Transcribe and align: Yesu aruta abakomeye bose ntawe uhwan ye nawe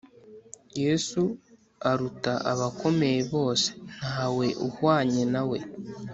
Yesu 0.81 1.21
aruta 1.89 2.33
abakomeye 2.51 3.19
bose 3.33 3.69
ntawe 3.95 4.47
uhwan 4.67 5.05
ye 5.17 5.25
nawe 5.33 5.59